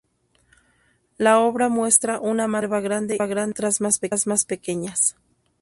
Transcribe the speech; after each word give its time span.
La 1.19 1.41
obra 1.41 1.69
muestra 1.69 2.19
una 2.19 2.47
mata 2.47 2.61
de 2.67 2.73
hierba 2.73 2.81
grande 2.81 3.17
y 3.19 3.49
otras 3.51 3.81
más 4.25 4.45
pequeñas. 4.45 5.15